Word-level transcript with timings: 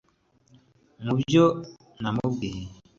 Mu 1.03 1.13
byo 1.19 1.45
namubwiye 2.01 2.63